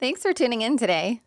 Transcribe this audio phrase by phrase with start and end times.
[0.00, 1.20] Thanks for tuning in today.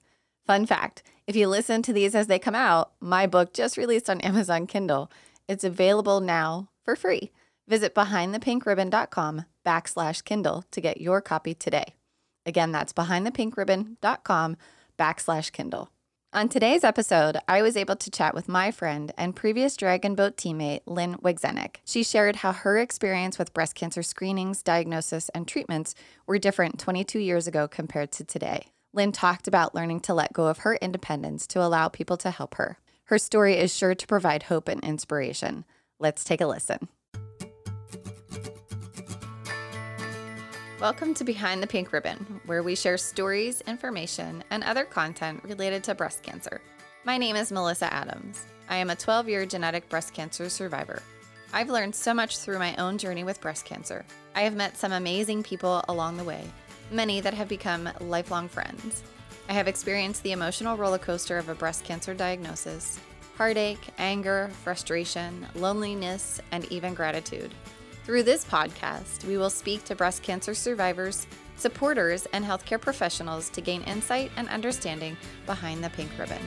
[0.47, 4.10] Fun fact if you listen to these as they come out, my book just released
[4.10, 5.12] on Amazon Kindle.
[5.48, 7.32] It's available now for free.
[7.67, 11.94] Visit behindthepinkribbon.com backslash Kindle to get your copy today.
[12.47, 14.57] Again, that's behindthepinkribbon.com
[14.97, 15.93] backslash Kindle.
[16.36, 20.36] On today's episode, I was able to chat with my friend and previous Dragon Boat
[20.36, 21.75] teammate, Lynn Wigzenik.
[21.86, 25.93] She shared how her experience with breast cancer screenings, diagnosis, and treatments
[26.25, 28.65] were different 22 years ago compared to today.
[28.93, 32.56] Lynn talked about learning to let go of her independence to allow people to help
[32.56, 32.80] her.
[33.06, 35.66] Her story is sure to provide hope and inspiration.
[36.00, 36.88] Let's take a listen.
[40.84, 45.82] Welcome to Behind the Pink Ribbon, where we share stories, information, and other content related
[45.86, 46.59] to breast cancer.
[47.06, 48.46] My name is Melissa Adams.
[48.68, 51.02] I am a 12 year genetic breast cancer survivor.
[51.54, 54.04] I've learned so much through my own journey with breast cancer.
[54.36, 56.44] I have met some amazing people along the way,
[56.92, 59.04] many that have become lifelong friends.
[59.48, 63.00] I have experienced the emotional roller coaster of a breast cancer diagnosis
[63.38, 67.54] heartache, anger, frustration, loneliness, and even gratitude.
[68.06, 73.62] Through this podcast, we will speak to breast cancer survivors, supporters, and healthcare professionals to
[73.62, 76.42] gain insight and understanding behind the pink ribbon.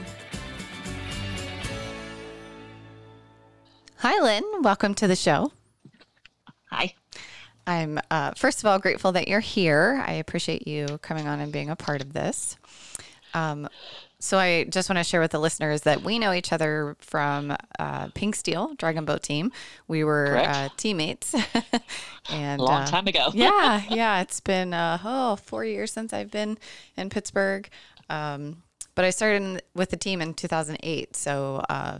[3.95, 4.43] Hi, Lynn.
[4.61, 5.51] Welcome to the show.
[6.69, 6.93] Hi.
[7.65, 10.03] I'm, uh, first of all, grateful that you're here.
[10.05, 12.55] I appreciate you coming on and being a part of this.
[13.33, 13.67] Um,
[14.19, 17.55] so I just want to share with the listeners that we know each other from
[17.77, 19.51] uh, Pink Steel Dragon Boat Team.
[19.87, 21.35] We were uh, teammates,
[22.29, 23.29] and a long uh, time ago.
[23.33, 26.57] yeah, yeah, it's been uh, oh four years since I've been
[26.95, 27.69] in Pittsburgh.
[28.09, 28.63] Um,
[28.95, 31.99] but I started in, with the team in 2008, so uh,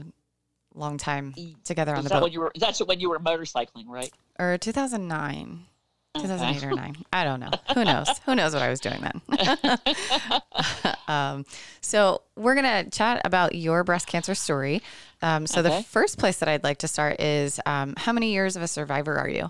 [0.73, 2.23] long time together on Is the boat.
[2.23, 4.11] When you were, that's when you were motorcycling, right?
[4.39, 5.65] Or 2009.
[6.15, 9.21] 2008 or 9 i don't know who knows who knows what i was doing then
[11.08, 11.45] um,
[11.81, 14.81] so we're going to chat about your breast cancer story.
[15.22, 15.77] Um, so okay.
[15.77, 18.67] the first place that i'd like to start is um, how many years of a
[18.67, 19.49] survivor are you?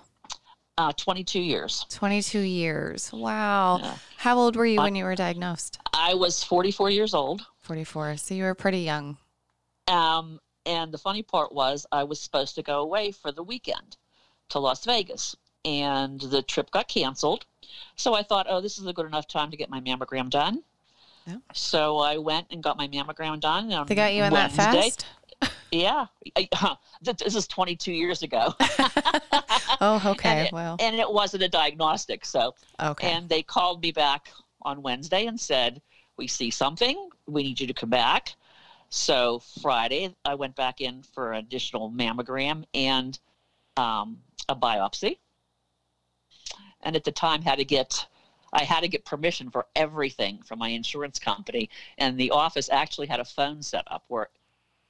[0.78, 1.86] Uh, 22 years.
[1.90, 3.12] 22 years.
[3.12, 3.80] Wow.
[3.81, 3.96] Yeah.
[4.18, 5.80] how old were you when you were diagnosed?
[5.94, 7.46] I was 44 years old.
[7.60, 9.18] 44 so you were pretty young.
[9.88, 13.96] Um, and the funny part was i was supposed to go away for the weekend
[14.50, 15.36] to las vegas
[15.68, 17.46] and the trip got canceled.
[17.98, 20.64] So I thought, oh, this is a good enough time to get my mammogram done.
[21.54, 23.70] So I went and got my mammogram done.
[23.88, 25.06] they got you in that fast?
[25.70, 26.06] Yeah.
[27.02, 28.54] this is 22 years ago.
[29.82, 30.30] oh, okay.
[30.30, 30.78] And it, well.
[30.80, 32.26] And it wasn't a diagnostic.
[32.26, 33.12] So, okay.
[33.12, 34.30] And they called me back
[34.62, 35.82] on Wednesday and said,
[36.18, 37.10] we see something.
[37.28, 38.34] We need you to come back.
[38.90, 43.20] So Friday, I went back in for an additional mammogram and
[43.76, 45.18] um, a biopsy
[46.82, 48.08] and at the time had to get
[48.53, 53.08] I had to get permission for everything from my insurance company, and the office actually
[53.08, 54.30] had a phone set up where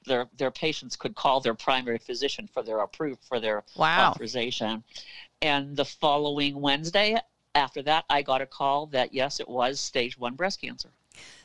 [0.05, 4.11] their their patients could call their primary physician for their approved for their wow.
[4.11, 4.83] authorization.
[5.41, 7.17] And the following Wednesday,
[7.53, 10.89] after that, I got a call that yes, it was stage one breast cancer.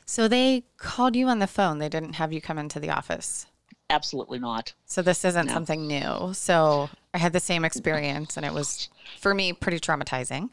[0.05, 1.79] So they called you on the phone.
[1.79, 3.47] They didn't have you come into the office.
[3.89, 4.73] Absolutely not.
[4.85, 5.53] So this isn't no.
[5.53, 6.33] something new.
[6.33, 10.51] So I had the same experience, and it was for me pretty traumatizing.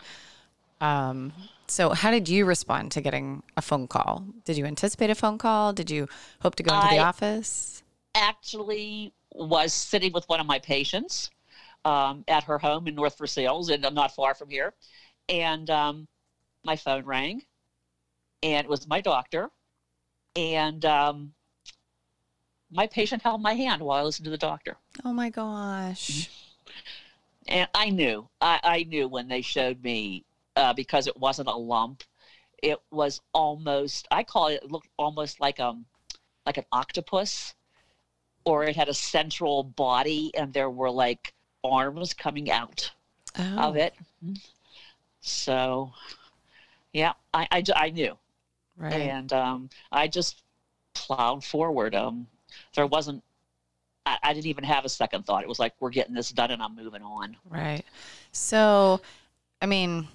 [0.81, 1.33] Um,
[1.67, 4.25] so how did you respond to getting a phone call?
[4.45, 5.73] Did you anticipate a phone call?
[5.73, 6.09] Did you
[6.41, 7.83] hope to go into I the office?
[8.15, 11.31] Actually, was sitting with one of my patients
[11.85, 14.75] um, at her home in North Versailles, and I'm not far from here.
[15.29, 16.09] And um,
[16.65, 17.43] my phone rang,
[18.43, 19.51] and it was my doctor.
[20.35, 21.33] And um,
[22.71, 24.77] my patient held my hand while I listened to the doctor.
[25.05, 26.11] Oh my gosh.
[26.11, 26.33] Mm-hmm.
[27.49, 30.25] And I knew, I, I knew when they showed me
[30.61, 32.05] uh, because it wasn't a lump.
[32.63, 35.87] It was almost, I call it, it looked almost like um
[36.47, 37.55] like an octopus,
[38.45, 41.33] or it had a central body and there were like
[41.65, 42.91] arms coming out
[43.39, 43.59] oh.
[43.59, 43.95] of it.
[45.21, 45.93] So,
[46.93, 48.17] yeah, I, I, I knew.
[48.77, 48.95] Right.
[48.95, 50.43] And um, I just
[50.95, 51.95] plowed forward.
[51.95, 52.27] Um,
[52.75, 53.23] there wasn't
[54.07, 55.43] I, I, didn't even have a second thought.
[55.43, 57.37] It was like we're getting this done and I'm moving on.
[57.49, 57.85] Right.
[58.33, 59.03] So,
[59.61, 60.09] I mean,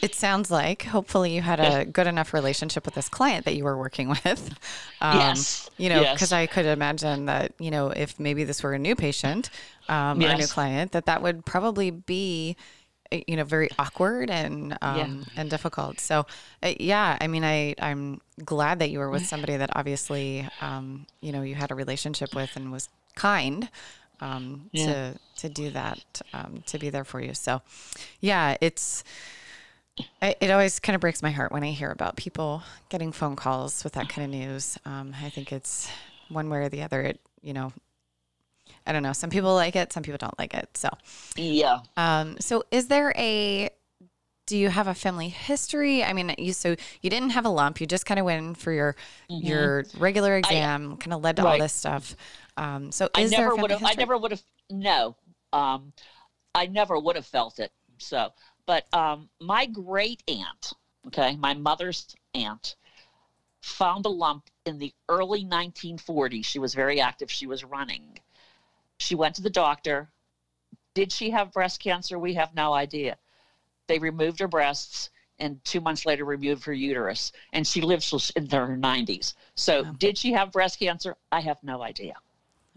[0.00, 3.64] it sounds like hopefully you had a good enough relationship with this client that you
[3.64, 4.58] were working with.
[5.00, 5.70] Um, yes.
[5.76, 6.32] You know, because yes.
[6.32, 9.50] I could imagine that you know if maybe this were a new patient
[9.88, 10.30] um, yes.
[10.30, 12.56] or a new client, that that would probably be
[13.12, 15.40] Eh, you know very awkward and um, yeah.
[15.40, 16.26] and difficult so
[16.62, 21.06] uh, yeah i mean i i'm glad that you were with somebody that obviously um,
[21.20, 23.68] you know you had a relationship with and was kind
[24.20, 24.86] um, yeah.
[24.86, 27.60] to to do that um, to be there for you so
[28.20, 29.04] yeah it's
[30.20, 33.36] I, it always kind of breaks my heart when I hear about people getting phone
[33.36, 34.78] calls with that kind of news.
[34.84, 35.88] Um, I think it's
[36.28, 37.02] one way or the other.
[37.02, 37.72] It, you know,
[38.86, 39.12] I don't know.
[39.12, 40.76] Some people like it, some people don't like it.
[40.76, 40.88] So,
[41.36, 41.80] Yeah.
[41.96, 43.70] um, so is there a?
[44.46, 46.04] Do you have a family history?
[46.04, 47.80] I mean, you so you didn't have a lump.
[47.80, 48.94] You just kind of went in for your
[49.40, 51.62] your regular exam, kind of led to all Mm-hmm.
[51.62, 52.14] This stuff.
[52.56, 53.82] Um, so I is there a never family would have.
[53.84, 54.42] I never would have.
[54.70, 55.16] No,
[55.52, 55.92] um,
[56.54, 57.72] I never would have felt it.
[57.98, 58.30] So,
[58.66, 60.72] but um, my great aunt,
[61.06, 62.76] okay, my mother's aunt,
[63.62, 66.44] found a lump in the early 1940s.
[66.44, 67.30] She was very active.
[67.30, 68.18] She was running.
[68.98, 70.08] She went to the doctor.
[70.94, 72.18] Did she have breast cancer?
[72.18, 73.16] We have no idea.
[73.88, 77.32] They removed her breasts and two months later removed her uterus.
[77.52, 79.34] And she lived in her 90s.
[79.54, 79.92] So, Oh.
[79.98, 81.16] did she have breast cancer?
[81.30, 82.14] I have no idea.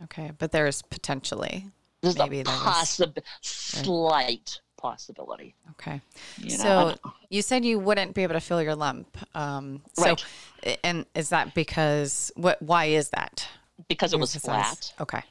[0.04, 1.68] Okay, but there's potentially.
[2.02, 2.64] There's Maybe a there was-
[3.00, 5.54] possib- slight possibility.
[5.72, 6.02] Okay.
[6.38, 6.96] You know?
[6.96, 9.18] so you said you wouldn't be able to feel your lump.
[9.36, 10.16] Um, so,
[10.64, 10.80] Right.
[10.84, 12.62] and is that because what?
[12.62, 13.48] Why is that?
[13.88, 15.02] because it was Because the size- flat.
[15.02, 15.24] Okay.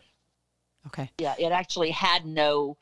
[0.87, 1.11] Okay.
[1.19, 2.77] Yeah, it actually had no.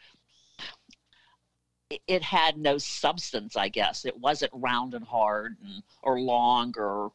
[1.91, 4.05] it- It had no substance, I guess.
[4.05, 7.13] It wasn't round and hard and, or long or,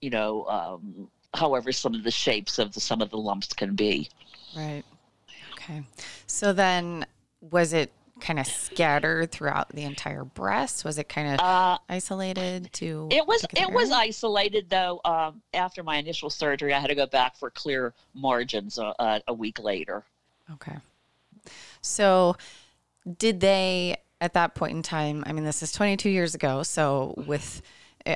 [0.00, 3.74] you know, um, however some of the shapes of the, some of the lumps can
[3.74, 4.08] be.
[4.54, 4.84] Right.
[5.54, 5.82] Okay.
[6.26, 7.06] So then,
[7.40, 7.90] was it
[8.20, 10.84] kind of scattered throughout the entire breast?
[10.84, 13.08] Was it kind of Uh, isolated to?
[13.10, 15.00] It was it was isolated though.
[15.04, 19.22] Um, after my initial surgery, I had to go back for clear margins a, a,
[19.28, 20.04] a week later.
[20.54, 20.76] Okay.
[21.80, 22.36] So,
[23.18, 25.22] did they at that point in time?
[25.26, 26.62] I mean, this is 22 years ago.
[26.62, 27.62] So, with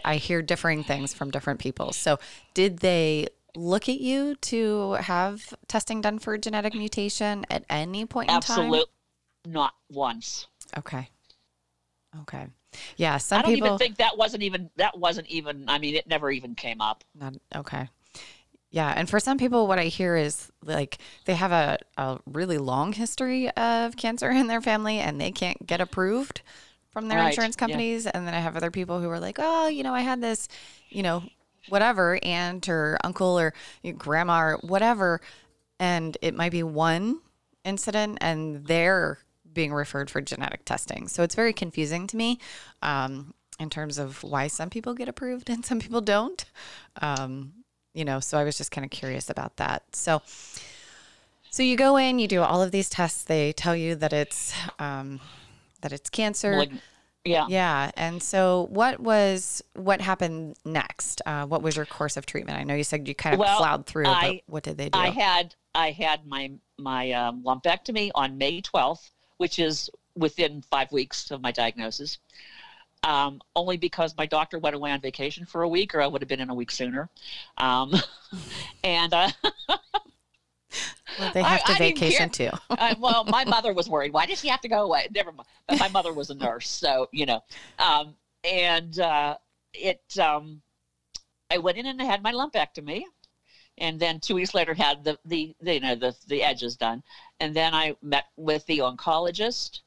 [0.04, 1.92] I hear differing things from different people.
[1.92, 2.18] So,
[2.54, 8.30] did they look at you to have testing done for genetic mutation at any point
[8.30, 8.86] in Absolute,
[9.46, 10.46] not once.
[10.76, 11.08] Okay.
[12.22, 12.46] Okay.
[12.96, 13.18] Yeah.
[13.18, 13.66] Some I don't people.
[13.68, 15.68] even think that wasn't even that wasn't even.
[15.68, 17.04] I mean, it never even came up.
[17.14, 17.88] Not okay.
[18.72, 22.56] Yeah, and for some people, what I hear is like they have a, a really
[22.58, 26.42] long history of cancer in their family and they can't get approved
[26.92, 27.66] from their Right, insurance yeah.
[27.66, 28.06] companies.
[28.06, 30.46] And then I have other people who are like, oh, you know, I had this,
[30.88, 31.24] you know,
[31.68, 33.54] whatever aunt or uncle or
[33.98, 35.20] grandma or whatever,
[35.80, 37.20] and it might be one
[37.64, 39.18] incident and they're
[39.52, 41.08] being referred for genetic testing.
[41.08, 42.38] So it's very confusing to me
[42.82, 46.44] um, in terms of why some people get approved and some people don't.
[47.02, 47.52] Um,
[47.94, 49.82] you know, so I was just kind of curious about that.
[49.96, 50.22] So,
[51.50, 53.24] so you go in, you do all of these tests.
[53.24, 55.20] They tell you that it's um,
[55.80, 56.56] that it's cancer.
[56.58, 56.70] Like,
[57.24, 57.46] yeah.
[57.48, 57.90] Yeah.
[57.96, 61.20] And so what was what happened next?
[61.26, 62.58] Uh, what was your course of treatment?
[62.58, 64.88] I know you said you kind of Well, plowed through, I- but what did they
[64.88, 64.98] do?
[64.98, 70.92] I had I had my my um, lumpectomy on May twelfth, which is within five
[70.92, 72.18] weeks of my diagnosis.
[73.04, 76.20] Um, only because my doctor went away on vacation for a week, or I would
[76.20, 77.08] have been in a week sooner.
[77.56, 77.94] Um,
[78.84, 79.30] and uh,
[81.18, 82.50] well, they I- have to I vacation too.
[82.70, 84.12] I, well, my mother was worried.
[84.12, 85.08] Why does she have to go away?
[85.14, 85.48] Never mind.
[85.66, 87.42] But my mother was a nurse, so you know.
[87.78, 88.14] Um,
[88.44, 89.38] and uh,
[89.72, 90.60] it, um,
[91.50, 93.04] I went in and I had my lumpectomy,
[93.80, 97.02] and then two weeks later had the the, the you know the the edges done,
[97.40, 99.80] and then I met with the oncologist.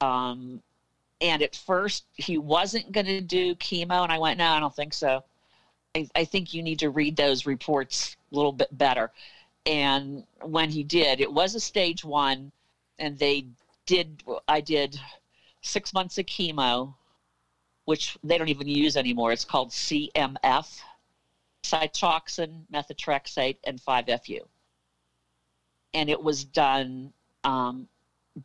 [0.00, 0.62] Um,
[1.20, 4.74] and at first he wasn't going to do chemo, and I went, no, I don't
[4.74, 5.22] think so.
[5.94, 9.10] I, I think you need to read those reports a little bit better.
[9.66, 12.50] And when he did, it was a stage one,
[12.98, 13.46] and they
[13.86, 14.22] did.
[14.48, 14.98] I did
[15.60, 16.94] six months of chemo,
[17.84, 19.32] which they don't even use anymore.
[19.32, 20.80] It's called CMF,
[21.62, 24.40] cytoxan, methotrexate, and 5FU.
[25.94, 27.12] And it was done
[27.44, 27.88] um,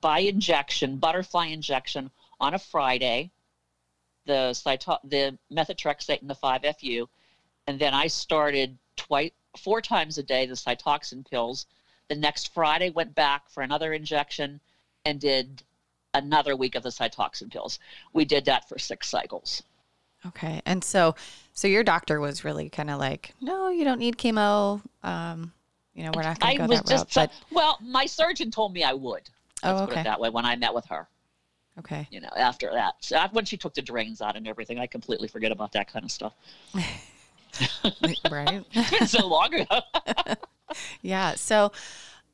[0.02, 3.32] by injection, butterfly injection, on a Friday.
[4.26, 7.08] The cyto- the methotrexate and the 5FU,
[7.68, 11.68] and then I started twice, four times a day the cytoxan pills.
[12.08, 14.60] The next Friday went back for another injection,
[15.06, 15.64] and did
[16.16, 17.80] another week of the cytoxan pills.
[18.14, 19.62] We did that for six cycles.
[20.28, 20.62] Okay.
[20.66, 21.16] And so,
[21.54, 24.82] so your doctor was really kind of like, no, you don't need chemo.
[25.04, 25.52] Um,
[25.94, 27.30] you know, we're not going to go was that just route.
[27.30, 29.30] But well, my surgeon told me I would.
[29.64, 30.30] Let's oh, put it that way.
[30.30, 31.08] When I met with her,
[31.80, 32.08] Okay.
[32.12, 35.28] you know, after that, so when she took the drains out and everything, I completely
[35.28, 36.34] forget about that kind of stuff.
[38.32, 38.66] right.
[38.74, 39.82] It's been so long ago.
[41.02, 41.36] Yeah.
[41.36, 41.72] So,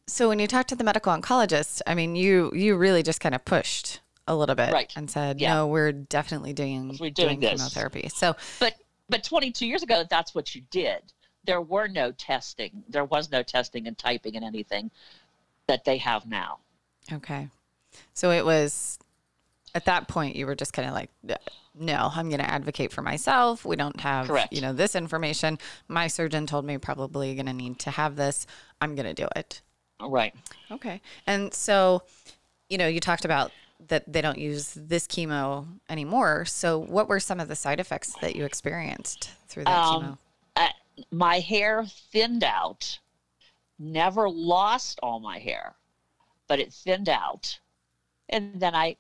[0.08, 3.36] so when you talked to the medical oncologist, I mean, you you really just kind
[3.36, 4.92] of pushed a little bit Right.
[4.96, 5.54] and said, Yeah.
[5.56, 7.52] no, we're definitely doing We're doing this.
[7.52, 8.10] chemotherapy.
[8.14, 8.76] So, but
[9.10, 11.02] but 22 years ago, that's what you did.
[11.44, 12.84] There were no testing.
[12.88, 14.90] There was no testing and typing and anything
[15.68, 16.60] that they have now.
[17.12, 17.50] okay.
[18.14, 19.00] So it was
[19.74, 21.10] at that point you were just kind of like
[21.74, 24.52] no i'm going to advocate for myself we don't have Correct.
[24.52, 28.46] you know this information my surgeon told me probably going to need to have this
[28.82, 29.62] i'm going to do it
[30.02, 30.34] Right.
[30.70, 32.04] okay and so
[32.68, 33.52] you know you talked about
[33.88, 38.14] that they don't use this chemo anymore so what were some of the side effects
[38.22, 40.18] that you experienced through that chemo Um,
[40.56, 40.68] uh,
[41.12, 43.00] my hair thinned out.
[43.80, 45.74] Never lost all my hair,
[46.48, 47.58] but it thinned out.
[48.30, 48.96] And then I,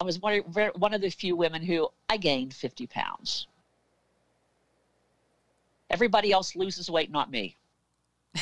[0.00, 3.46] I was one of, one of the few women who I gained 50 pounds.
[5.90, 7.56] Everybody else loses weight, not me.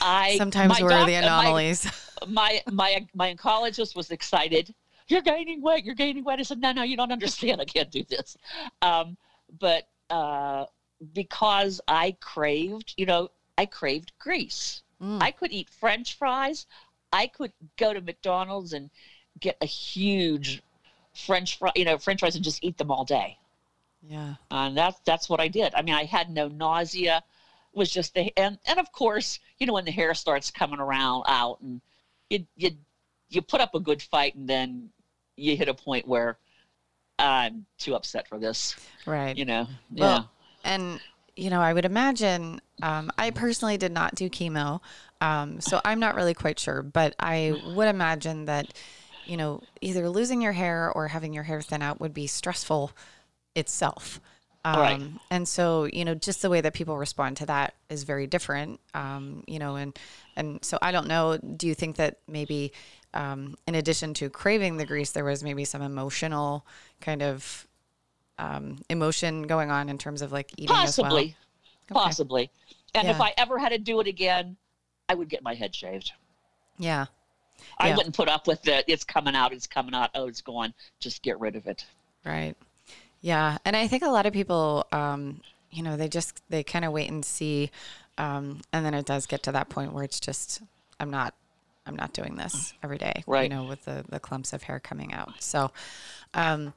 [0.00, 1.86] I sometimes we're doc- the uh, my- anomalies
[2.26, 4.74] my my my oncologist was excited.
[5.08, 5.84] You're gaining weight.
[5.84, 6.38] You're gaining weight.
[6.38, 7.60] I said, no, no, you don't understand.
[7.60, 8.36] I can't do this.
[8.80, 9.16] Um,
[9.58, 10.66] but uh,
[11.14, 14.82] because I craved, you know, I craved grease.
[15.02, 16.66] Mm, I could eat French fries.
[17.12, 18.90] I could go to McDonald's and
[19.40, 20.62] get a huge
[21.14, 23.38] French fry, you know, French fries and just eat them all day.
[24.08, 25.74] yeah And that's that's what I did.
[25.74, 27.22] I mean, I had no nausea.
[27.72, 30.80] It was just the and and of course, you know, when the hair starts coming
[30.80, 31.80] around out, and
[32.30, 32.70] you you
[33.28, 34.88] you put up a good fight, and then
[35.36, 36.38] you hit a point where
[37.18, 38.74] I'm too upset for this.
[39.04, 40.22] right You know, yeah.
[40.64, 41.00] And
[41.36, 42.60] you know, I would imagine.
[42.82, 44.80] Um, I personally did not do chemo,
[45.20, 46.82] um, so I'm not really quite sure.
[46.82, 48.72] But I would imagine that,
[49.26, 52.92] you know, either losing your hair or having your hair thin out would be stressful
[53.54, 54.20] itself.
[54.64, 55.02] Um, Right.
[55.30, 58.78] And so, you know, just the way that people respond to that is very different.
[58.94, 59.98] Um, you know, and
[60.36, 61.38] and so I don't know.
[61.38, 62.72] Do you think that maybe,
[63.14, 66.66] um, in addition to craving the grease, there was maybe some emotional
[67.00, 67.66] kind of
[68.38, 71.22] um, emotion going on in terms of like eating possibly, as well?
[71.22, 71.34] Okay.
[72.04, 72.50] possibly.
[72.94, 74.56] And if I ever had to do it again,
[75.08, 76.12] I would get my head shaved.
[76.78, 77.06] Yeah.
[77.78, 77.96] I Yeah.
[77.96, 80.74] wouldn't put up with the it's coming out, it's coming out, oh, it's gone.
[80.98, 81.84] Just get rid of it.
[82.24, 82.56] Right.
[83.20, 83.58] Yeah.
[83.64, 86.92] And I think a lot of people, um, you know, they just, they kind of
[86.92, 87.70] wait and see.
[88.18, 90.62] Um, and then it does get to that point where it's just,
[90.98, 91.34] I'm not,
[91.86, 93.44] I'm not doing this every day, right?
[93.44, 95.32] you know, with the, the clumps of hair coming out.
[95.40, 95.70] So,
[96.34, 96.74] um,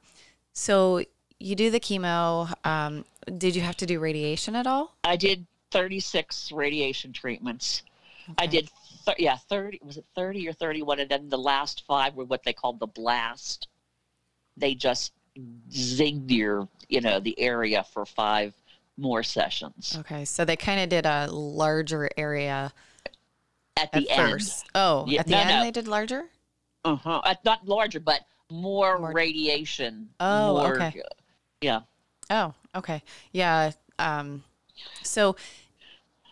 [0.52, 1.02] so
[1.38, 2.52] you do the chemo.
[2.66, 3.04] Um,
[3.38, 4.94] did you have to do radiation at all?
[5.04, 7.82] I did 36 radiation treatments.
[8.38, 8.70] I did,
[9.04, 11.00] th- yeah, 30, was it 30 or 31?
[11.00, 13.68] And then the last five were what they called the blast.
[14.56, 18.54] They just your, you know, the area for five
[18.96, 20.24] more sessions Okay.
[20.24, 22.72] So they kind of did a larger area
[23.76, 24.30] at at the end.
[24.32, 24.66] first.
[24.74, 25.64] Oh, Yeah, at the no, end no.
[25.64, 26.26] they did larger?
[26.84, 27.20] Uh-huh.
[27.24, 30.10] Uh, not larger, but more, More- radiation.
[30.20, 31.02] Oh, more, okay.
[31.60, 31.80] Yeah.
[32.30, 33.02] Oh, okay.
[33.32, 33.72] Yeah.
[33.98, 34.44] Um,
[35.02, 35.34] so,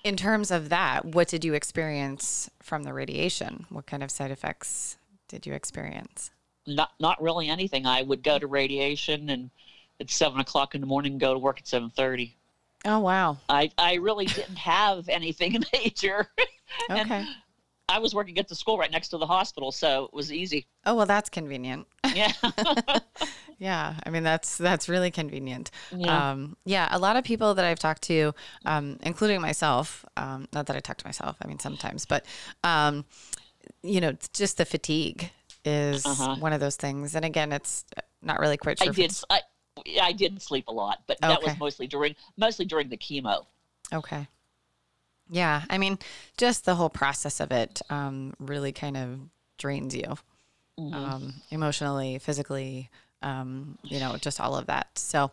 [0.05, 3.67] in terms of that, what did you experience from the radiation?
[3.71, 6.31] What kind of side effects did you experience?
[6.67, 7.87] Not, not really anything.
[7.87, 9.51] I would go to radiation and
[10.01, 12.37] at seven o'clock in the morning, go to work at 730.
[12.85, 13.39] Oh, wow.
[13.49, 16.29] I, I really didn't have anything major.
[16.91, 17.27] Okay.
[17.87, 20.67] I was working at the school right next to the hospital, so it was easy.
[20.87, 21.87] Oh, well, that's convenient.
[22.15, 22.33] Yeah.
[23.63, 25.71] Yeah, I mean that's that's really convenient.
[25.97, 26.33] Yeah.
[26.33, 30.67] Um, yeah, a lot of people that I've talked to, um, including myself, um, not
[30.67, 32.27] that I talk to myself, I mean sometimes, but
[32.65, 33.05] um,
[33.85, 35.31] you know, just the fatigue
[35.65, 36.37] is Uh-huh.
[36.37, 37.15] one of those things.
[37.15, 37.85] And again, it's
[38.21, 38.91] not really quite I sure.
[38.91, 39.15] if did.
[39.31, 39.41] I,
[40.01, 43.47] I did sleep a lot, but that was mostly during mostly during the chemo.
[43.93, 44.27] Okay.
[45.31, 45.99] Yeah, I mean,
[46.37, 49.21] just the whole process of it um, really kind of
[49.59, 50.17] drains you
[50.79, 50.95] Mm-hmm.
[50.95, 52.89] um, emotionally, physically,
[53.23, 54.89] um, you know, just all of that.
[54.99, 55.31] So,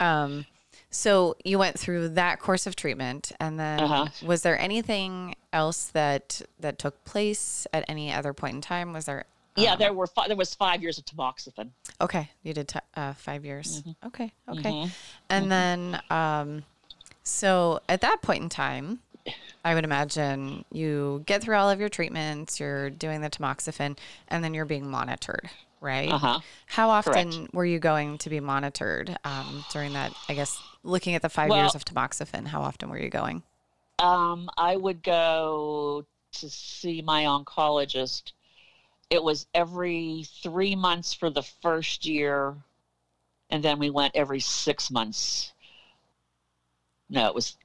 [0.00, 0.46] um,
[0.90, 4.06] so you went through that course of treatment, and then Uh-huh.
[4.26, 8.92] was there anything else that that took place at any other point in time?
[8.92, 9.24] Was there?
[9.56, 11.70] Yeah, um, there were fi- there was five years of tamoxifen.
[12.00, 13.82] Okay, you did t- uh, five years.
[13.82, 14.06] Mm-hmm.
[14.06, 14.90] Okay, okay,
[15.28, 16.64] and then um,
[17.22, 19.00] so at that point in time,
[19.64, 22.58] I would imagine you get through all of your treatments.
[22.58, 26.10] You're doing the tamoxifen, and then you're being monitored, right?
[26.10, 26.40] Uh huh.
[26.66, 27.54] How often Correct.
[27.54, 30.12] were you going to be monitored um, during that?
[30.28, 33.42] I guess looking at the five years of tamoxifen, how often were you going?
[33.98, 38.32] Um, I would go to see my oncologist.
[39.12, 42.54] It was every three months for the first year,
[43.50, 45.52] and then we went every six months.
[47.10, 47.58] No, it was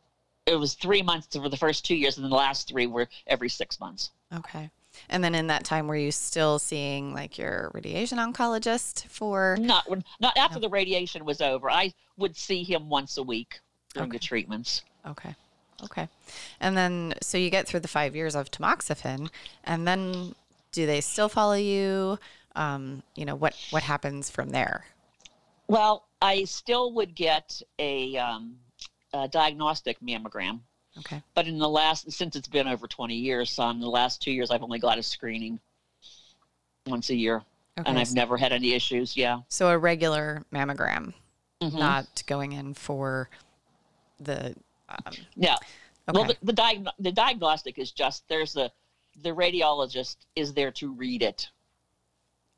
[0.45, 3.07] it was three months for the first two years, and then the last three were
[3.27, 4.11] every six months.
[4.35, 4.69] Okay.
[5.07, 9.55] And then in that time, were you still seeing like your radiation oncologist for?
[9.57, 11.71] Not when- not after the radiation was over.
[11.71, 13.61] I would see him once a week
[13.93, 14.81] during the treatments.
[15.05, 15.33] Okay.
[15.81, 16.09] Okay.
[16.59, 19.29] And then, so you get through the five years of tamoxifen,
[19.63, 20.35] and then
[20.71, 22.17] do they still follow you
[22.55, 24.85] um, you know, what what happens from there?
[25.67, 28.55] Well, I still would get a, um,
[29.13, 30.61] a diagnostic mammogram,
[30.97, 31.21] Okay.
[31.35, 34.31] but in the last since it's been over 20 years, so in the last two
[34.31, 35.59] years, I've only got a screening
[36.87, 37.43] once a year,
[37.77, 37.87] Okay.
[37.89, 39.15] and I've never had any issues.
[39.15, 39.41] Yeah.
[39.49, 41.13] so a regular mammogram,
[41.61, 41.77] Mhm.
[41.77, 43.29] not going in for
[44.19, 44.55] the.
[44.89, 45.53] Um, Yeah.
[45.55, 45.65] okay.
[46.11, 48.71] Well, the, the, diag- the diagnostic is just there's a
[49.21, 51.49] the radiologist is there to read it.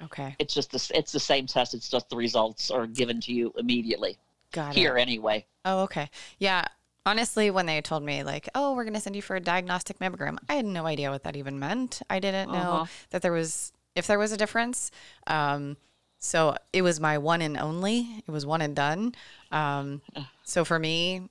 [0.04, 0.36] okay.
[0.40, 1.74] It's just the, it's the same test.
[1.74, 4.18] It's just the results are given to you immediately
[4.52, 4.80] Got it.
[4.80, 5.02] here it.
[5.02, 5.46] anyway.
[5.66, 6.10] Oh, okay.
[6.38, 6.66] Yeah.
[7.06, 10.00] Honestly, when they told me like, "Oh, we're going to send you for a diagnostic
[10.00, 12.02] mammogram," I had no idea what that even meant.
[12.10, 12.86] I didn't know Uh-huh.
[13.12, 14.92] that there was if there was a difference.
[15.26, 15.78] Um,
[16.20, 18.22] so it was my one and only.
[18.28, 19.16] It was one and done.
[19.52, 20.02] Um,
[20.44, 21.30] so for me,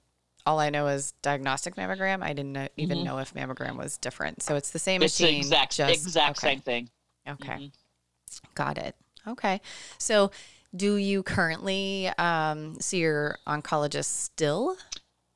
[0.49, 2.23] all I know is diagnostic mammogram.
[2.23, 3.05] I didn't know, even Mhm.
[3.05, 4.43] know if mammogram was different.
[4.43, 6.49] So it's the same It's the exact just- exact okay.
[6.55, 6.91] same thing.
[7.29, 7.53] Okay.
[7.53, 7.73] Mhm.
[8.55, 8.97] Got it.
[9.27, 9.61] Okay.
[9.99, 10.31] So
[10.75, 14.79] do you currently um, see your oncologist still?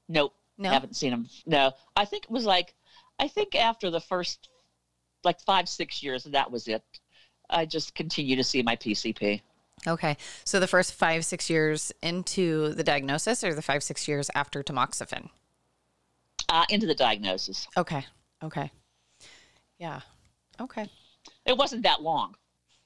[0.08, 0.34] Nope.
[0.56, 0.70] No.
[0.70, 1.28] Haven't seen him.
[1.44, 1.72] No.
[1.94, 2.74] I think it was like
[3.18, 4.48] I think after the first
[5.24, 6.82] like five six years that was it.
[7.50, 9.42] I just continue to see my PCP.
[9.86, 10.16] Okay.
[10.44, 14.62] So the first five, six years into the diagnosis or the five, six years after
[14.62, 15.28] tamoxifen?
[16.48, 17.66] Uh, into the diagnosis.
[17.76, 18.04] Okay.
[18.42, 18.70] Okay.
[19.78, 20.00] Yeah.
[20.60, 20.88] Okay.
[21.46, 22.34] It wasn't that long.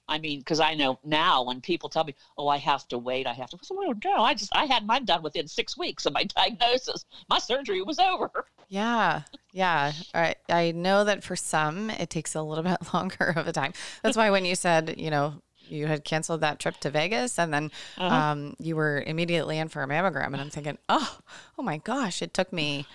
[0.09, 3.27] I mean, because I know now when people tell me, "Oh, I have to wait,"
[3.27, 3.59] I have to.
[3.71, 7.05] "Well, no, I just I had mine done within six weeks of my diagnosis.
[7.29, 9.23] My surgery was over." Yeah.
[9.53, 9.93] Yeah.
[10.15, 10.37] All right.
[10.49, 13.73] I know that for some, it takes a little bit longer of a time.
[14.03, 17.53] That's why when you said, you know, you had canceled that trip to Vegas and
[17.53, 18.15] then Uh-huh.
[18.15, 20.27] um, you were immediately in for a mammogram.
[20.27, 21.19] And I'm thinking, oh,
[21.59, 22.87] oh my gosh, it took me,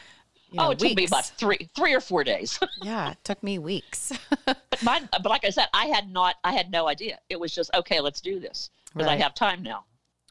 [0.51, 2.59] you know, oh, it took me about three three or four days.
[2.81, 4.11] yeah, it took me weeks.
[4.45, 7.19] but mine, but like I said, I had not, I had no idea.
[7.29, 7.99] It was just okay.
[8.01, 9.85] Let's do this because I have time now.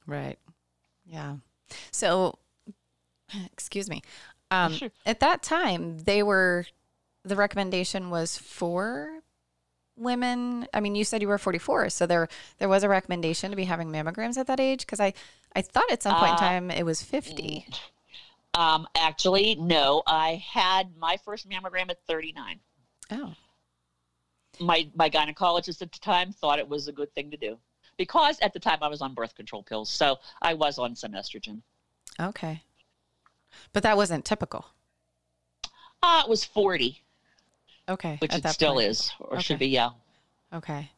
[0.06, 0.38] Right.
[1.06, 1.36] Yeah.
[1.90, 2.38] So,
[3.52, 4.02] excuse me.
[4.50, 4.90] Um, Sure.
[5.06, 6.66] At that time, they were,
[7.24, 9.20] the recommendation was for
[10.00, 10.66] women.
[10.74, 13.64] I mean, you said you were 44, so there there was a recommendation to be
[13.64, 14.80] having mammograms at that age.
[14.80, 15.12] Because I
[15.54, 17.66] I thought at some point in Uh, time it was 50.
[18.54, 20.02] Um, actually, no.
[20.06, 22.58] I had my first mammogram at 39.
[23.12, 23.34] Oh,
[24.58, 27.58] My my gynecologist at the time thought it was a good thing to do
[27.96, 31.12] because at the time I was on birth control pills, so I was on some
[31.12, 31.62] estrogen.
[32.18, 32.62] okay.
[33.72, 34.64] But that wasn't typical.
[36.02, 37.02] Uh, it was 40,
[37.90, 38.16] Okay.
[38.20, 38.86] which it still point.
[38.86, 39.68] is, or should be.
[39.68, 39.90] Yeah.
[40.52, 40.90] Okay.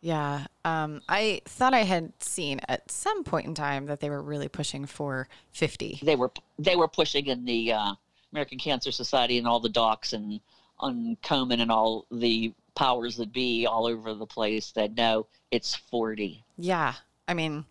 [0.00, 0.46] Yeah.
[0.64, 4.48] Um, I thought I had seen at some point in time that they were really
[4.48, 6.00] pushing for 50.
[6.02, 7.94] They were they were pushing in the uh,
[8.32, 10.40] American Cancer Society and all the docs and
[10.78, 15.74] on Komen and all the powers that be all over the place that no, it's
[15.74, 16.94] 40, Yeah.
[17.26, 17.64] I mean,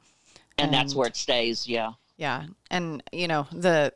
[0.58, 1.68] and that's where it stays.
[1.68, 1.92] Yeah.
[2.18, 2.48] yeah.
[2.72, 3.94] And you know, the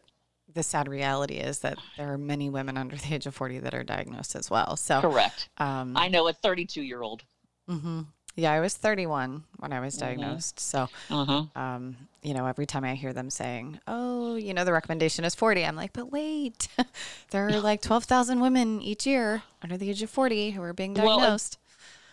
[0.60, 3.74] the sad reality is that there are many women under the age of 40 that
[3.74, 4.76] are diagnosed as well.
[4.76, 5.48] So, Correct.
[5.58, 7.24] um I know a 32 year old.
[7.70, 8.08] mhm.
[8.36, 10.00] yeah, I was 31 when I was Mhm.
[10.02, 10.60] diagnosed.
[10.60, 11.44] So, Uh huh.
[11.56, 15.34] um, you know, every time I hear them saying, "Oh, you know, the recommendation is
[15.34, 16.68] 40," I'm like, "But wait,
[17.32, 20.94] there are like 12,000 women each year under the age of 40 who are being
[20.94, 21.58] Well, and- diagnosed."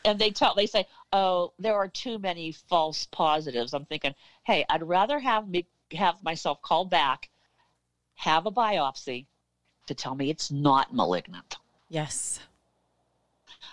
[0.05, 4.65] and they tell they say oh there are too many false positives i'm thinking hey
[4.71, 7.29] i'd rather have me have myself called back
[8.17, 9.27] have a biopsy
[9.87, 11.57] to tell me it's not malignant
[11.89, 12.41] yes.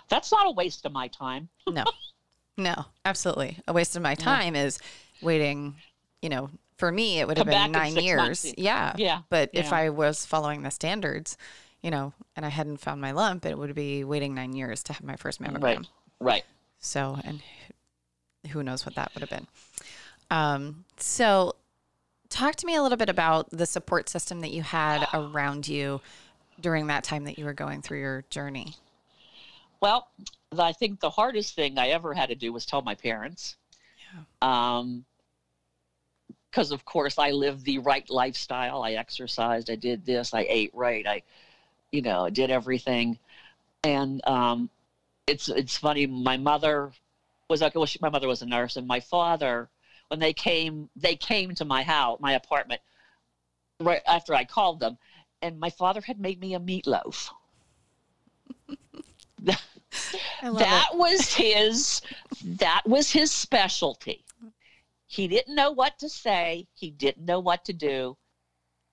[0.10, 1.84] that's not a waste of my time No.
[2.58, 3.58] no, absolutely.
[3.68, 4.78] A waste of my time is
[5.22, 5.76] waiting,
[6.22, 8.18] you know, for me it would have Come back been 9 years.
[8.18, 8.54] months.
[8.58, 8.94] Yeah.
[8.98, 11.38] yeah But if I was following the standards,
[11.82, 14.94] you know, and I hadn't found my lump, it would be waiting 9 years to
[14.94, 15.62] have my first mammogram.
[15.64, 15.88] right
[16.20, 16.44] right
[16.80, 19.48] So, and who- who knows what that would have been.
[20.30, 21.56] Um, so,
[22.34, 26.02] talk to me a little bit about the support system that you had around you
[26.60, 28.76] during that time that you were going through your journey.
[29.82, 30.08] well
[30.58, 33.56] i think the hardest thing i ever had to do was tell my parents.
[34.42, 35.06] Um
[36.50, 38.84] because of course i lived the right lifestyle.
[38.84, 41.22] I exercised i did this i ate right i
[41.92, 43.20] you know did everything.
[43.84, 44.70] And um
[45.28, 46.92] it's it's funny my mother
[47.50, 49.70] was like well she, my mother was a nurse and my father
[50.14, 52.80] when they came they came to my house my apartment
[53.80, 54.96] right after i called them
[55.42, 57.32] and my father had made me a meatloaf.
[60.44, 62.02] That was his
[62.44, 64.24] that was his specialty.
[65.08, 66.68] He didn't know what to say.
[66.74, 68.16] He didn't know what to do.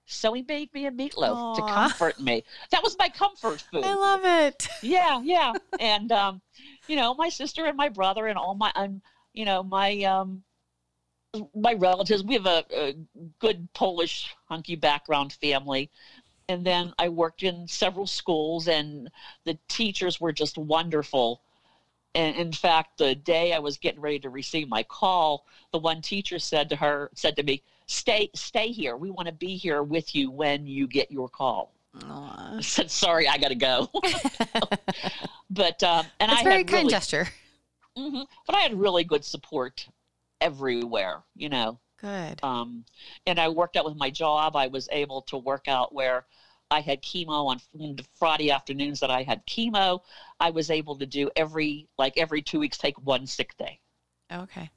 [0.07, 2.45] So he made me a meatloaf to comfort me.
[2.71, 3.85] That was my comfort food.
[3.85, 4.69] I love it.
[4.83, 5.53] yeah yeah.
[5.79, 6.41] And um
[6.89, 9.03] you know my sister and my brother and all my and
[9.33, 10.43] you know, my um,
[11.55, 12.23] my relatives.
[12.25, 12.95] We have a, a
[13.39, 15.91] good Polish hunky background family,
[16.49, 19.09] and then I worked in several schools, and
[19.45, 21.43] the teachers were just wonderful.
[22.15, 26.03] And in fact, the day I was getting ready to receive my call, the one
[26.03, 28.97] teacher said to her, said to me, "Stay, stay here.
[28.97, 33.29] We want to be here with you when you get your call." I said, "Sorry,
[33.29, 33.89] I got to go."
[35.51, 37.29] but um, and That's I very kind really, gesture.
[37.97, 38.27] Mhm.
[38.47, 39.87] but I had really good support
[40.41, 41.23] everywhere.
[41.37, 42.43] You know, Good.
[42.43, 42.85] um,
[43.27, 44.57] and I worked out with my job.
[44.57, 46.27] I was able to work out where
[46.71, 47.61] I had chemo on
[48.19, 50.01] Friday afternoons that I had chemo.
[50.39, 53.81] I was able to do every like every two weeks take one sick day.
[54.33, 54.71] Okay.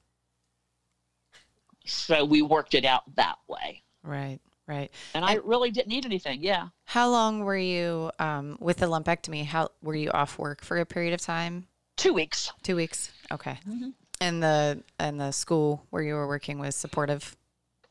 [1.86, 4.40] So we worked it out that way, Right.
[4.68, 4.90] Right.
[5.14, 6.42] and I And- really didn't need anything.
[6.42, 9.44] Yeah, How long were you um, with the lumpectomy?
[9.46, 11.68] How were you off work for a period of time?
[11.98, 12.52] two weeks.
[12.64, 13.12] Two weeks.
[13.32, 13.60] Okay.
[13.68, 13.94] Mhm.
[14.24, 17.36] And the and the school where you were working was supportive.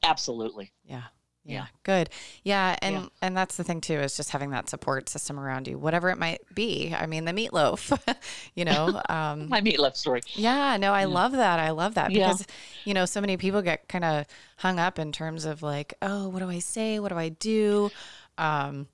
[0.02, 0.72] Absolutely.
[0.84, 1.02] Yeah.
[1.44, 1.54] Yeah.
[1.54, 1.66] Yeah.
[1.82, 2.10] Good.
[2.44, 2.76] Yeah.
[2.80, 3.06] And Yeah.
[3.20, 6.18] and that's the thing too is just having that support system around you, whatever it
[6.18, 6.94] might be.
[6.96, 7.98] I mean, the meatloaf.
[8.54, 9.00] you know.
[9.08, 10.22] Um, My meatloaf story.
[10.34, 11.06] Yeah, no, I Yeah.
[11.06, 11.58] love that.
[11.58, 12.46] I love that because
[12.84, 14.26] you know, so many people get kind of
[14.58, 16.98] hung up in terms of like, oh, what do I say?
[17.00, 17.90] What do I do?
[18.38, 18.86] Um,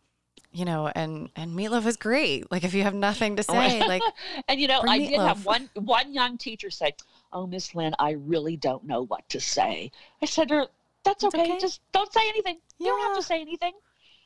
[0.50, 2.50] you know, and and meatloaf is great.
[2.50, 4.02] Like if you have nothing to say, like
[4.48, 6.94] And you know, I did have one one young teacher say,
[7.32, 9.90] "Oh, Miss Lynn, I really don't know what to say."
[10.22, 10.66] I said to her,
[11.04, 11.42] "That's okay.
[11.42, 11.58] okay.
[11.58, 12.58] Just don't say anything.
[12.78, 13.72] You don't have to say anything."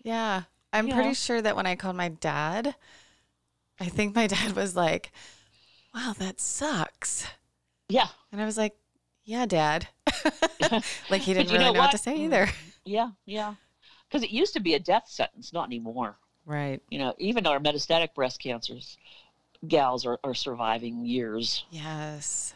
[0.03, 0.43] yeah.
[0.75, 0.95] I'm Yeah.
[0.95, 2.75] pretty sure that when I called my dad,
[3.79, 5.13] I think my dad was like,
[5.95, 7.27] Wow, that sucks.
[7.91, 8.75] Yeah, And I was like,
[9.25, 9.89] Yeah, dad.
[11.11, 12.49] like he didn't really know know what to say mm, either.
[12.87, 13.55] yeah, yeah.
[14.09, 16.17] Because it used to be a death sentence, not anymore.
[16.47, 16.81] Right.
[16.91, 18.97] You know, even our metastatic breast cancers
[19.69, 21.65] gals are, are surviving years.
[21.71, 22.55] Yes.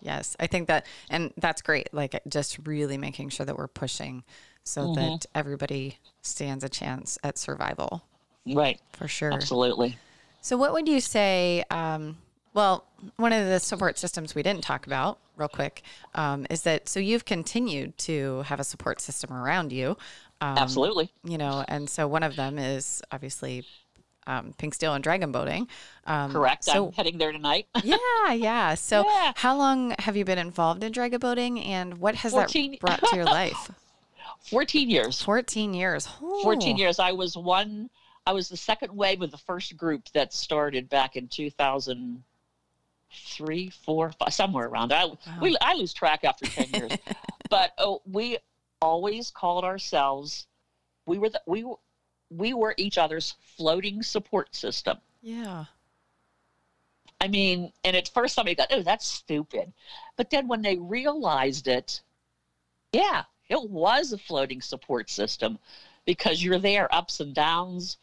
[0.00, 0.36] Yes.
[0.38, 1.92] I think that, and that's great.
[1.92, 4.24] Like just really making sure that we're pushing
[4.64, 4.94] so Mhm.
[4.96, 8.02] that everybody stands a chance at survival
[8.46, 8.80] Right.
[8.92, 9.32] for sure.
[9.32, 9.98] Absolutely.
[10.40, 11.64] So, what would you say?
[11.70, 12.18] Um,
[12.54, 12.84] well,
[13.16, 15.82] one of the support systems we didn't talk about, real quick,
[16.14, 19.96] um, is that so you've continued to have a support system around you.
[20.40, 21.10] Um, Absolutely.
[21.24, 23.66] You know, and so one of them is obviously
[24.26, 25.68] um, Pink Steel and Dragon Boating.
[26.06, 26.64] Um, Correct.
[26.64, 27.66] So, I'm heading there tonight.
[27.84, 27.96] yeah,
[28.32, 28.74] yeah.
[28.86, 29.32] So, Yeah.
[29.36, 33.00] how long have you been involved in dragon boating, and what has 14 that brought
[33.10, 33.70] to your life?
[34.50, 35.20] 14 years.
[35.22, 36.06] Fourteen years.
[36.42, 36.98] 14 years.
[37.00, 37.90] I was one,
[38.26, 44.12] I was the second wave of the first group that started back in 2003, four,
[44.30, 44.92] somewhere around.
[44.92, 45.06] I,
[45.40, 46.92] we, I lose track after 10 years.
[47.50, 48.38] but oh, we
[48.80, 50.46] always called ourselves,
[51.06, 51.64] we were, the, we,
[52.30, 54.98] we were each other's floating support system.
[55.22, 55.66] Yeah.
[57.20, 59.72] I mean, and at first somebody thought, oh, that's stupid.
[60.16, 62.02] But then when they realized it,
[62.92, 65.58] yeah, it was a floating support system
[66.04, 67.98] because you're there, ups and downs,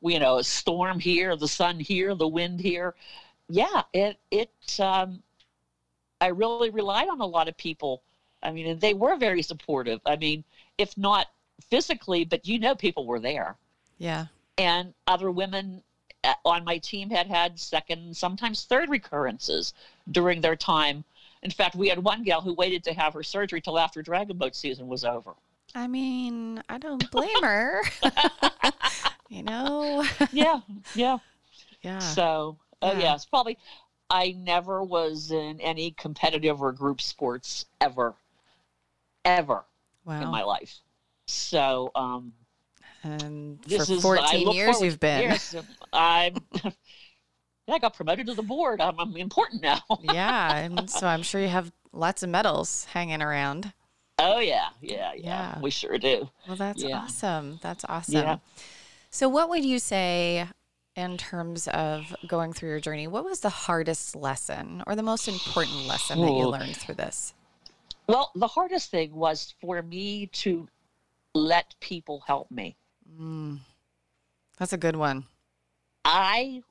[0.00, 2.94] you know, a storm here, the sun here, the wind here.
[3.48, 5.22] Yeah, it, it, um,
[6.20, 8.02] I really relied on a lot of people.
[8.42, 10.00] I mean, and they were very supportive.
[10.06, 10.44] I mean,
[10.78, 11.28] if not
[11.68, 13.56] physically, but you know, people were there
[13.98, 14.26] Yeah.
[14.58, 15.82] and other women
[16.24, 19.74] uh, on my team had had second, sometimes third recurrences
[20.10, 21.04] during their time.
[21.42, 24.38] In fact, we had one gal who waited to have her surgery till after dragon
[24.38, 25.34] boat season was over.
[25.74, 27.82] I mean, I don't blame her.
[29.28, 30.04] you know.
[30.32, 30.60] Yeah,
[30.94, 31.18] yeah.
[31.82, 31.98] Yeah.
[31.98, 32.98] So, oh Yeah.
[33.00, 33.58] yes, probably.
[34.10, 38.14] I never was in any competitive or group sports ever,
[39.24, 39.64] ever
[40.06, 40.78] in my life.
[41.26, 42.32] So, um,
[43.02, 45.22] And for this is 14 look years you've been.
[45.22, 45.54] Yes,
[45.92, 46.34] I'm.
[46.64, 46.70] yeah,
[47.68, 48.80] I got promoted to the board.
[48.80, 49.80] I'm, I'm important now.
[50.00, 50.56] yeah.
[50.56, 53.72] And so I'm sure you have lots of medals hanging around.
[54.18, 55.54] Oh yeah, yeah, yeah.
[55.54, 55.60] Yeah.
[55.60, 56.30] We sure do.
[56.46, 56.98] Well, that's Yeah.
[56.98, 57.58] awesome.
[57.62, 58.14] That's awesome.
[58.14, 58.36] Yeah.
[59.10, 60.46] So, what would you say
[60.94, 63.06] in terms of going through your journey?
[63.08, 67.34] What was the hardest lesson or the most important lesson that you learned through this?
[68.06, 70.68] Well, the hardest thing was for me to
[71.34, 72.76] let people help me.
[73.18, 73.60] Mm,
[74.58, 75.26] that's a good one.
[76.04, 76.62] I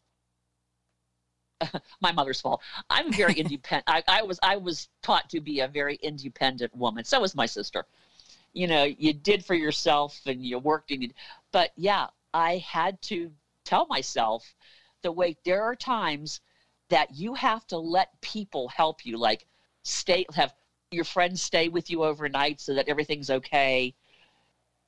[2.02, 2.62] my mother's fault.
[2.89, 3.86] I'm very independent.
[3.88, 7.04] I, I was I was taught to be a very independent woman.
[7.04, 7.86] So was my sister.
[8.54, 11.10] You know, you did for yourself and you worked and you
[11.52, 13.32] but yeah, I had to
[13.65, 14.54] tell myself
[15.02, 16.41] the way there are times
[16.89, 19.45] that you have to let people help you, like
[19.84, 20.54] stay have
[20.91, 23.95] your friends stay with you overnight so that everything's okay.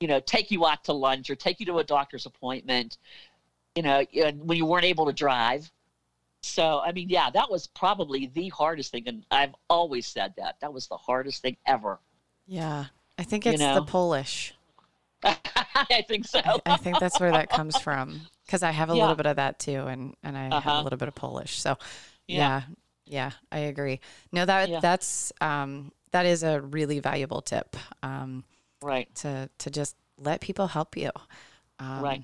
[0.00, 2.98] You know, take you out to lunch or take you to a doctor's appointment.
[3.76, 5.70] You know, and when you weren't able to drive,
[6.42, 9.04] So, I mean, yeah, that was probably the hardest thing.
[9.08, 10.56] And I've always said that.
[10.60, 12.00] That was the hardest thing ever.
[12.46, 12.86] Yeah.
[13.18, 13.74] I think You it's know?
[13.74, 14.54] the Polish.
[15.24, 16.40] I think so.
[16.44, 19.00] I, I think that's where that comes from because I have a Yeah.
[19.00, 20.80] little bit of that too, and and I have a Uh-huh.
[20.80, 21.60] little bit of Polish.
[21.60, 21.76] So
[22.28, 22.52] Yeah.
[22.52, 22.62] yeah,
[23.04, 24.00] yeah, I agree.
[24.32, 24.80] No, that Yeah.
[24.80, 28.44] that's um, that is a really valuable tip um,
[28.82, 29.12] right.
[29.16, 31.10] to to just let people help you.
[31.78, 32.22] Um, Right.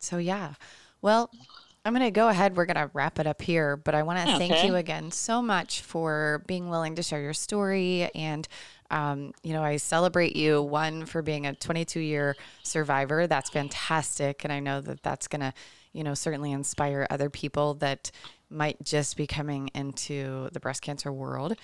[0.00, 0.54] So yeah,
[1.02, 1.30] well.
[1.86, 2.56] I'm going to go ahead.
[2.56, 5.42] We're going to wrap it up here, but I want to thank you again so
[5.42, 8.08] much for being willing to share your story.
[8.14, 8.48] And,
[8.90, 13.26] um, you know, I celebrate you, one, for being a 22 year survivor.
[13.26, 14.44] That's fantastic.
[14.44, 15.52] And I know that that's going to,
[15.92, 18.10] you know, certainly inspire other people that
[18.48, 21.54] might just be coming into the breast cancer world.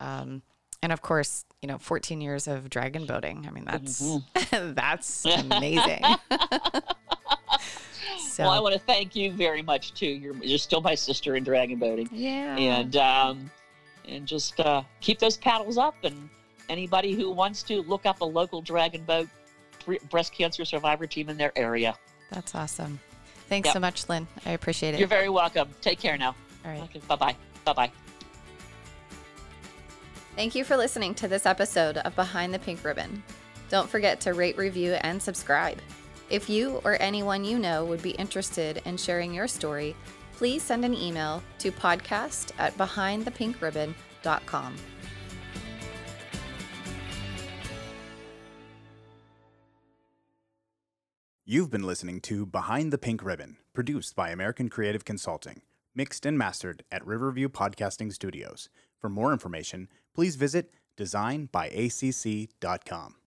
[0.00, 0.42] Um,
[0.82, 3.46] and of course, you know, 14 years of dragon boating.
[3.46, 4.18] I mean, that's
[4.50, 6.02] that's amazing.
[8.18, 10.06] so, Well, I want to thank you very much too.
[10.06, 12.56] You're, you're still my sister in dragon boating, yeah.
[12.56, 13.50] and um,
[14.08, 15.96] and just uh, keep those paddles up.
[16.02, 16.28] And
[16.68, 19.28] anybody who wants to look up a local dragon boat
[20.10, 21.94] breast cancer survivor team in their area.
[22.30, 23.00] That's awesome.
[23.48, 23.72] Thanks Yep.
[23.74, 24.26] so much, Lynn.
[24.46, 25.00] I appreciate it.
[25.00, 25.68] You're very welcome.
[25.80, 26.36] Take care now.
[26.64, 26.82] All right.
[26.82, 27.00] Okay.
[27.08, 27.36] Bye bye.
[27.64, 27.92] Bye bye.
[30.40, 33.22] Thank you for listening to this episode of Behind the Pink Ribbon.
[33.68, 35.76] Don't forget to rate, review, and subscribe.
[36.30, 39.94] If you or anyone you know would be interested in sharing your story,
[40.32, 44.76] please send an email to podcast at behindthepinkribbon.com.
[51.44, 55.60] You've been listening to Behind the Pink Ribbon, produced by American Creative Consulting,
[55.94, 58.70] mixed and mastered at Riverview Podcasting Studios.
[58.98, 59.88] For more information,
[60.20, 63.14] please visit designbyacc.com.